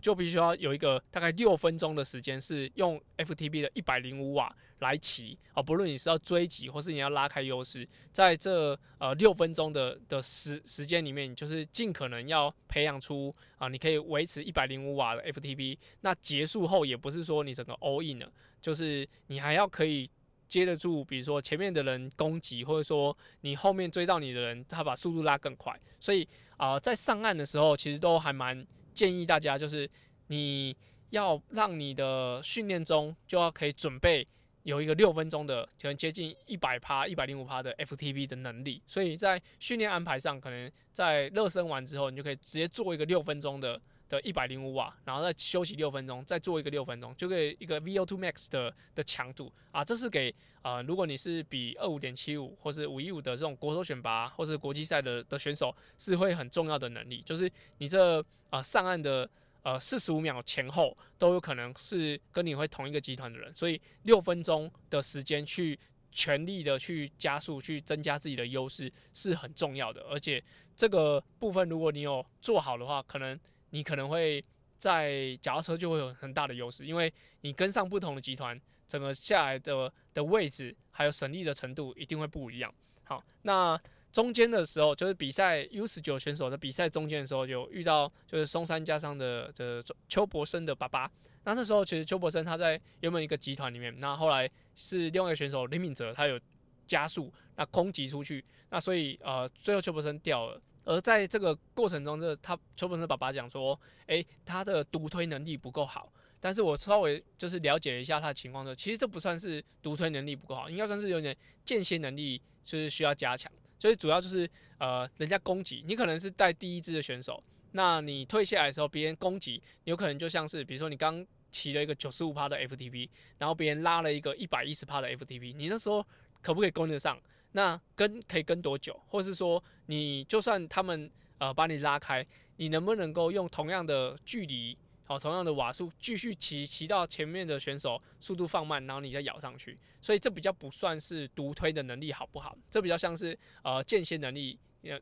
[0.00, 15.76] 就必须要有一个大概六分钟的时间，是用 FTB 的一百零五瓦来骑啊，不论你是要追击或是你要拉开优势，在这呃六分钟的的时时间里面，你就是尽可能要培养出啊，你可以维持一百零五瓦的 FTB。
[16.00, 20.10] 那结束后也不是说你整个 all in 了，就是你还要可以。
[20.50, 25.72] 接得住，比如说前面的人攻击，或者说你后面追到你的人，他把速度拉更快。
[26.00, 29.88] 所以啊，在上岸的时候，其实都还蛮建议大家，就是
[30.28, 30.76] 你
[31.10, 34.26] 要让你的训练中就要可以准备
[34.62, 38.82] 有一个六分钟的，可能接近一百趴、一百零五趴的 FTP 的能力。
[38.86, 43.80] 所以在训练安排上，可能在热身完之后，你就可以直接做一个六分钟的。
[44.10, 49.50] 的一百零五瓦，然后再休息六分钟，再做一个六分钟，就给一个 VO2 max 的的强度。
[49.70, 59.30] 啊，这是给啊，如果你是比二五点七五或是五一五的这种国手选拔或是国际赛的的选手，是会很重要的能力，就是你这啊上岸的
[59.62, 65.78] 呃四十五秒前后都有可能是跟你会同一个集团的人，所以六分钟的时间去
[66.10, 70.42] 全力的去加速，去增加自己的优势是很重要的，而且
[70.74, 73.38] 这个部分如果你有做好的话，可能。
[73.70, 74.42] 你可能会
[74.78, 82.72] 在脚踏车就会有很大的优势，因为你跟上不同的集团，整个下来的的位置还有省力的程度一定会不一样。
[83.04, 83.80] 好，那
[84.12, 91.10] 中间的时候就是比赛 U 十九选手的比赛中间的时候，有遇到就是松山加上的这邱博生的爸爸。
[91.44, 96.38] 那那时候其实邱博生他在原本一个集团里面，那后来是另外一个选手林敏哲，他有
[96.86, 100.60] 加速那空击出去，那所以呃最后邱博生掉了。
[100.90, 106.12] 而在这个过程中，这他邱本生爸爸讲说，诶，他的独推能力不够好。
[106.40, 113.50] 但是我稍微就是了解了一下他的情况之后，其实这不算是独推能力不够好，应该算是有点间歇能力就是需要加强。
[113.78, 126.04] 所以主要就是呃，人家攻击你可能是带第一支的选手，那你退下来的时候，别人攻击有可能就像是比如说你刚骑了一个九十五趴的 FTP，然后别人拉了一个一百一十趴的 FTP，你那时候
[126.42, 127.16] 可不可以跟得上？
[127.52, 132.24] 那跟可以跟多久，或是说你就算他们呃把你拉开，
[132.56, 142.56] 你能不能够用同样的距离，好同样的瓦数继续骑骑到前面的选手速度放慢，然后你再咬上去，所以这比较不算是独推的能力好不好？
[142.70, 144.56] 这比较像是呃间歇能力，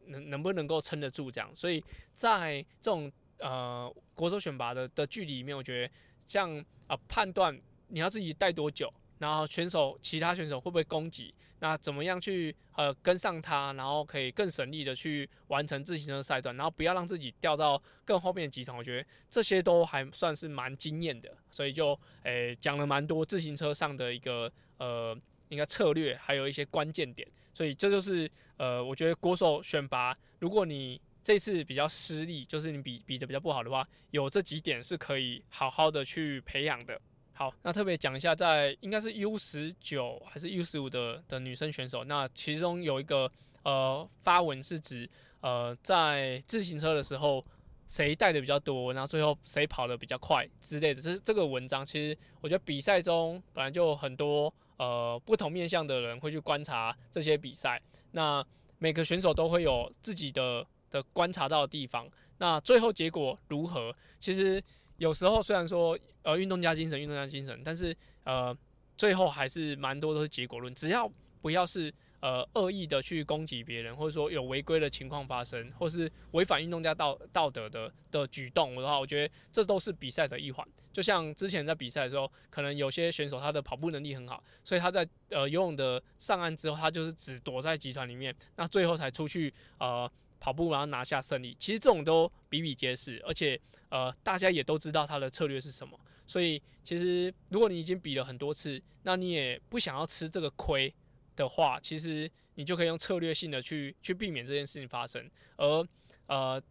[0.07, 1.55] 能能不能够撑得住这样？
[1.55, 1.85] 所以
[2.15, 5.93] 在这种呃国手选拔的的距离里面，我觉得
[6.27, 8.91] 像啊判断你要自己带多久。
[9.19, 11.35] 然后选手其他选手会不会攻击？
[11.61, 18.79] 那怎么样去呃跟上他，然后可以更省力的去完成自行车赛段，然后不要让自己掉到更后面的集团？
[18.79, 27.27] 我觉得这些都还算是蛮惊艳的，所以就诶讲了蛮多自行车上的一个呃应该策略，还有一些关键点。
[27.53, 37.01] 所以这就是呃我觉得国手选拔，如果你这次比较失利，就是你比比的比较不好的话，有这几点是可以好好的去培养的。
[37.39, 43.31] 好，那特别讲一下，在应该是 U 十九还是 U 十五的的女生选手，那其中有一个
[43.63, 45.09] 呃发文是指
[45.41, 47.45] 呃在自行车的时候
[47.87, 51.01] 谁带的比较多，然后最后谁跑的比较快之类的。
[51.01, 58.45] 这是这个文章其实我觉得比赛中本来就很多呃不同面向的人会去观察这些比赛，那
[58.79, 64.61] 每个选手都会有自己的的观察到的地方，那最后结果如何，其实。
[64.99, 65.97] 有时候虽然说
[66.29, 68.55] 呃运动家精神，运动家精神，但是呃
[68.99, 70.75] 最后还是蛮多都是结果论。
[70.75, 71.11] 只要
[71.41, 80.69] 不要是呃恶意的去攻击别人，或者说有违规的情况发生，或是违反运动家道道德的的举动的话，我觉得这都是比赛的一环。
[80.93, 90.11] 就像之前在比赛的时候，可能有些选手他的跑步能力很好，所以他在呃游泳的上岸之后，他就是只躲在集团里面，那最后才出去呃。
[90.41, 100.93] 跑步然后拿下胜利，其实这种都比比皆是，而且呃大家也都知道他的策略是什么，所以其实如果你已经比了很多次，那你也不想要吃这个亏
[101.37, 105.29] 的话，其实你就可以用策略性的去去避免这件事情发生。
[105.57, 105.87] 而
[106.27, 106.63] 呃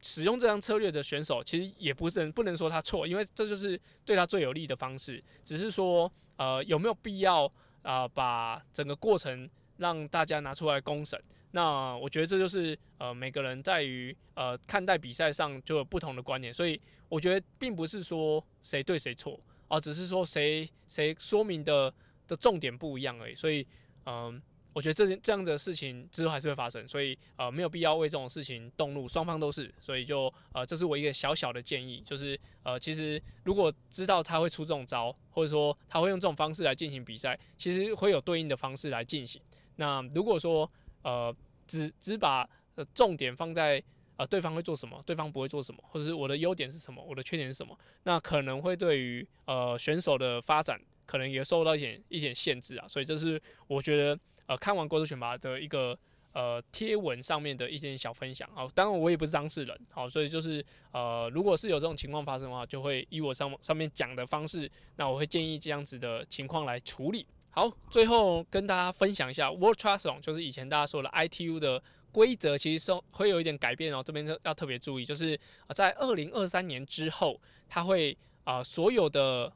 [0.00, 11.18] 使用这项策略的选手，其实也不是不能说他错，因为这就是对他最有利的方式，只是说呃有没有必要啊把整个过程让大家拿出来公审。
[11.52, 21.92] 那我觉得这就是呃每个人在于呃看待比赛上就有不同的观点，所以我觉得并不是说谁对谁错啊，只是说谁谁说明的
[22.26, 23.34] 的重点不一样而已。
[23.34, 23.66] 所以
[24.04, 24.40] 嗯，
[24.74, 39.40] 我觉得这件这样的事情之后还是会发生，所以呃没有必要为这种事情动怒，双方都是，所以就呃这是我一个小小的建议，就是呃其实如果知道他会出这种招，或者说他会用这种方式来进行比赛，其实会有对应的方式来进行。
[39.80, 40.70] 那如果说
[41.02, 41.34] 呃，
[41.66, 43.80] 只只把呃重点放在
[44.16, 52.88] 呃对方会做什么，对方不会做什么，或者是我的优点是什么，我的缺点是什么，那可能会对于呃选手的发展可能也受到一点一点限制啊。
[52.88, 55.96] 所以这是我觉得呃看完国足选拔的一个
[56.32, 58.66] 呃贴文上面的一点小分享啊。
[58.74, 67.24] 当然我也不是当事人，好，所以就是呃如果是有这种情况发生的话，就会以我上上面讲的方式，那我会建议这样子的情况来处理。
[67.58, 74.00] 好，最后跟大家分享一下 World Triathlon，就是以前大家说的 ITU 的规则，其实是会有一点改变哦。
[74.00, 75.34] 这边要特别注意，就是
[75.66, 79.52] 啊在二零二三年之后，它会啊所有的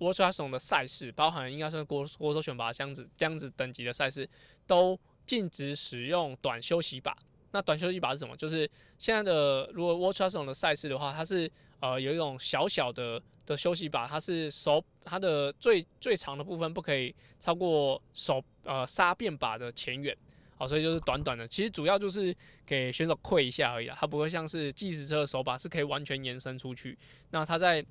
[0.00, 4.28] World Triathlon 的赛事，包含应该说国国手选拔这样子这样子等级的赛事，
[4.66, 7.16] 都禁止使用短休息把。
[7.52, 8.36] 那短休息把是什么？
[8.36, 13.22] 就是现在的如果 World Triathlon 的赛事的话，它是呃有一种小小的。
[13.46, 20.16] 的休息把，它是手它的最最长的部分不可以超过手呃刹变把的前缘，
[20.56, 26.98] 好，所以就是短短的，其实主要就是给选手跪一下而已啊，它不会像是计时车的手把是可以完全延伸出去。
[27.30, 27.84] 那它在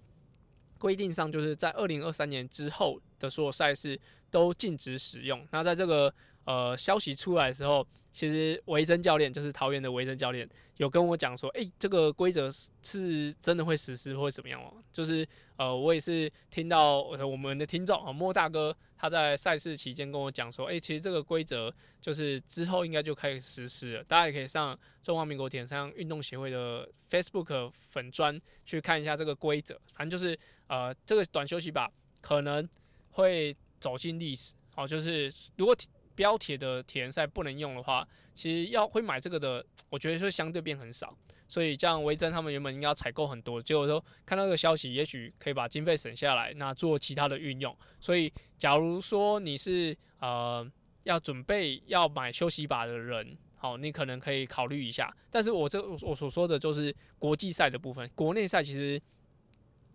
[0.80, 4.00] 规定上就是在二零二三年之后的所有赛事
[4.30, 5.48] 都禁止使用。
[5.52, 6.14] 那在这个
[6.46, 7.88] 呃消息出来的时候。
[8.14, 10.48] 其实维珍教练就是桃园的维珍教练，
[10.78, 12.48] 有跟我讲说，哎，这个规则
[12.84, 14.72] 是真的会实施或怎么样哦？
[14.92, 29.74] 就是呃，我也是听到我们的听众啊，莫大哥他在赛事期间跟我讲说，哎，其实这个规则就是之后应该就开始实施了，大家也可以上中华民国田上运动协会的 Facebook 粉砖去看一下这个规则。
[29.96, 32.70] 反正就是呃，这个短休息吧可能
[33.10, 35.76] 会走进历史哦，就是如果。
[36.16, 41.16] 标铁的铁人赛不能用的话，其实要会买这个的， 我觉得会相对变很少。
[41.48, 47.76] 所以像维珍他们原本应该要采购很多，结果说看到这个消息，也许可以把经费省下来，那做其他的运用。
[48.00, 50.68] 所以假如说你是呃
[51.04, 55.16] 要准备要买休息把的人，好，你可能可以考虑一下。
[55.30, 59.00] 但是我这我所说的就是国际赛的部分，国内赛其实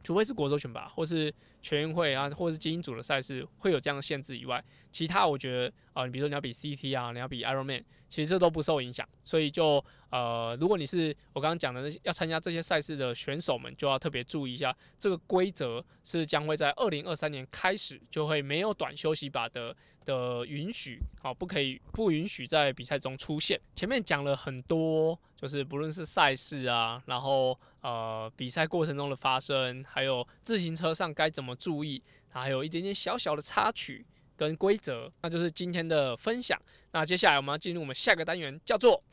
[0.02, 9.06] 除非是国州选拔或是全运会啊，或者是精英组的赛事会有这样的限制以外，其他我觉得啊，你比如说你要比 CT 啊，你要比 Ironman，其实这都不受影响。
[9.22, 23.60] 所以就呃，如果你是我刚刚讲的那些要参加这些赛事的选手们，就要特别注意一下，这个规则是将会在二零二三年开始就会没有短休息吧的的允许，好，不可以不允许在比赛中出现。
[23.74, 27.58] 前面讲了很多，就是不论是赛事啊，然后。
[27.88, 34.04] 呃，比赛过程中的发生，还有自行车上该怎么注意，还有一点点小小的插曲
[34.36, 36.60] 跟规则，那就是今天的分享。
[36.92, 39.02] 那接下来我们要进入我们下个单元，叫做“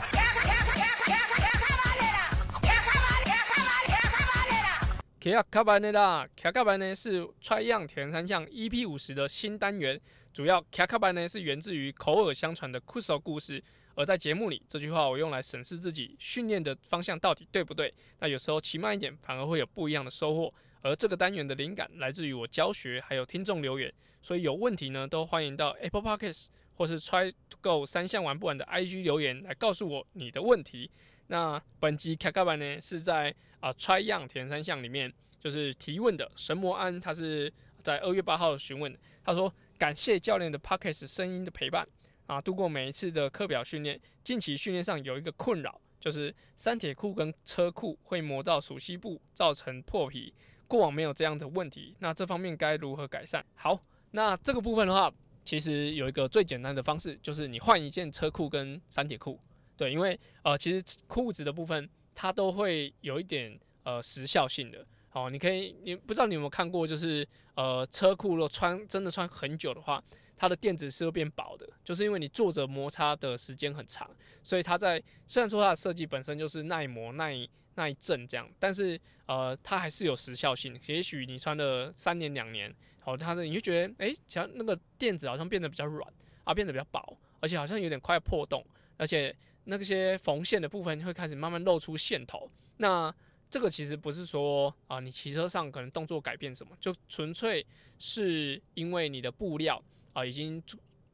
[5.21, 6.27] 卡卡班内拉”。
[6.35, 9.97] 卡卡班呢是 Try 样田三项 EP 五十的新单元，
[10.33, 13.63] 主要卡卡班呢是源自于口耳相传的 Kuso 故事。
[13.95, 17.93] 而在节目里，这句话我用来审视自己训练的方向到底对不对。
[18.19, 20.53] 那有时候骑慢一点，反而会有不一样的收获。
[20.81, 23.91] 而这个单元的灵感来自于我教学，还有听众留言。
[24.21, 30.91] 所以有问题呢，都欢迎到 Apple Podcasts 或是 Try to Go 三项玩不完的 IG 留言来告诉我你的问题。
[31.27, 41.87] 那本集卡卡版呢，是在啊 Try 样填三项里面，就是提问的神魔安，他是在二月八号询问，他说感谢教练的 Podcast 声音的陪伴。
[42.27, 50.33] 啊，度过每一次的课表训练，近期训练上有一个困扰，就是三铁裤跟车裤会磨到属膝部，造成破皮。
[50.67, 53.45] 过往没有这样的问题，那这方面该如何改善？
[53.53, 53.79] 好，
[54.11, 55.13] 那这个部分的话，
[55.43, 59.39] 其实有一个最简单的方式，就是你换一件车裤跟三铁裤。
[59.77, 64.83] 对，因为呃，其实裤子的部分它都会有一点呃时效性的。
[65.09, 70.03] 好，你可以，你不知道你有没有看过，就是呃车裤如果穿真的穿很久的话。
[70.37, 74.09] 它的电子是会变薄的，就是因为你坐着摩擦的时间很长，
[74.43, 80.77] 所以它在虽然说它的设计本身就是耐磨、耐耐震这样，但是呃，它还是有时效性。
[80.87, 86.13] 也许你穿了三年、两年，好，它的你就觉得，哎，像那个垫子好像变得比较软
[86.43, 88.65] 啊，变得比较薄，而且好像有点快破洞，
[88.97, 92.49] 而且那些缝线的部分会开始慢慢露出线头。
[92.77, 93.13] 那
[93.49, 97.65] 这个其实不是说啊，你骑车上可能动作改变什么，就纯粹
[97.97, 99.81] 是因为你的布料。
[100.15, 100.63] 啊，已经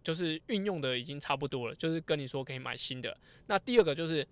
[0.03, 3.17] 就是运用的已经差不多了，就是跟你说可以买新的。
[3.47, 4.25] 那第二个就是，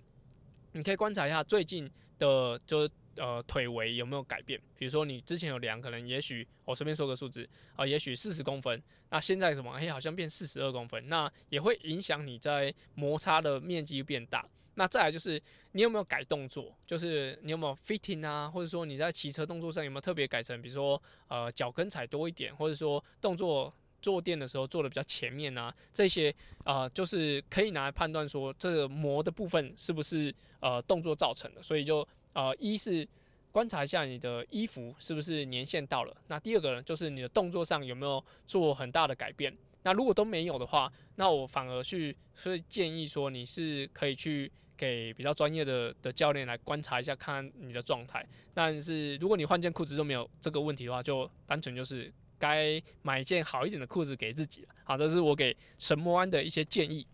[0.73, 1.89] 你可以观察一下最近
[2.19, 4.61] 的，就是呃腿围有没有改变。
[4.77, 9.71] 比如说你之前有量，可能也许我随便说个数字啊，也许四十公分，那现在什么？
[9.71, 14.47] 哎，好像变四十二公分，那也会影响你在摩擦的面积变大。
[14.75, 15.41] 那再来就是
[15.71, 23.73] 你有没有改动作，就是你有没有 fitting 啊，或者说你在骑车动作上有没有特别改成，比如说呃脚跟踩多一点，或者说动作。
[24.01, 26.33] 坐垫的时候坐的比较前面啊，这些
[26.63, 33.07] 啊就是可以拿来判断说这个膜的部分是不是呃动作造成的，所以就呃一是
[33.51, 52.11] 观察一下你的衣服是不是年限到了，那第二个呢就是你的动作上有没有做很大的改变，那如果都没有的话，那我反而去会建议说你是可以去给比较专业的的教练来观察一下看你的状态，但是如果你换件裤子都没有这个问题的话，就单纯就是。
[52.39, 54.69] 该买一件好一点的裤子给自己了。
[54.83, 57.05] 好，这是我给神魔安的一些建议。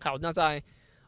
[0.00, 0.60] 好，那在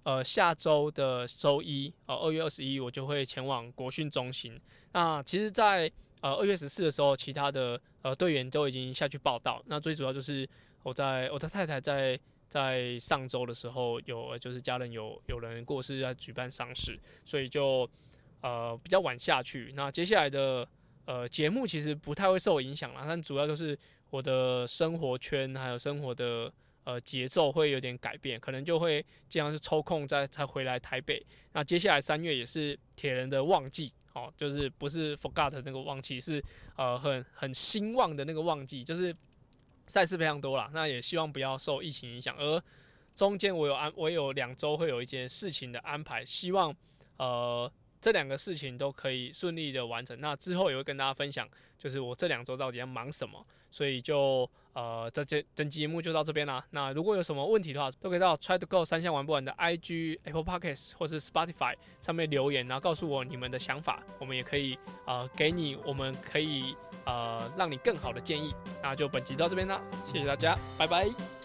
[0.03, 4.61] 呃下周的周一，呃二月二十一，我就会前往国训中心。
[4.93, 9.63] 那其实，在呃二月十四的时候，其他的呃队员都已经下去报道。
[9.67, 10.49] 那最主要就是
[10.83, 17.89] 我在我的太太在在上周的时候有就是家人有有人过世要举办丧事，所以就
[18.43, 19.73] 呃比较晚下去。
[19.75, 20.69] 那接下来的。
[21.07, 23.77] 呃，节目其实不太会受影响啦，但主要就是
[24.11, 26.53] 我的生活圈还有生活的
[26.85, 31.21] 呃节奏会有点改变，可能就会经常是抽空再才回来台北。
[31.53, 36.41] 那接下来三月也是铁人的旺季，哦，就是不是 forgot 那个旺季，是
[36.77, 39.13] 呃很很兴旺的那个旺季，就是
[39.87, 40.71] 赛事非常多啦。
[40.73, 42.63] 那也希望不要受疫情影响，而
[43.17, 46.73] 中间我有安，我有两周会有一些事情的安排，希望
[47.17, 47.73] 呃。
[48.01, 51.49] 这两个事情都可以顺利的完成，那之后也会跟大家分享，
[51.79, 53.45] 就是我这两周到底要忙什么。
[53.73, 56.65] 所以就呃，这这整节目就到这边啦。
[56.71, 64.77] 那如果有什么问题的话，都可以到 Try to Go 三项玩不完的 IG、Apple Podcasts 或是 Spotify 上面留言，然后告诉我你们的想法，我们也可以
[65.07, 66.75] 呃给你，我们可以
[67.05, 68.53] 呃让你更好的建议。
[68.83, 71.40] 那就本集到这边啦，谢谢大家，拜拜。